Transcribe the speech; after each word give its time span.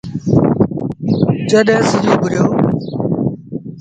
جڏهيݩ 1.49 1.87
سڄ 1.89 2.05
اُڀريو۔ 2.11 2.45